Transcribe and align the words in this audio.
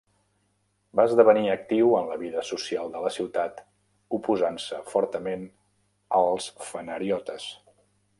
Va 0.99 1.03
esdevenir 1.09 1.49
actiu 1.55 1.91
en 1.97 2.07
la 2.13 2.17
vida 2.21 2.43
social 2.51 2.89
de 2.95 3.01
la 3.03 3.11
ciutat, 3.17 3.61
oposant-se 4.19 4.79
fortament 4.95 5.45
als 6.21 6.49
fanariotes. 6.71 7.47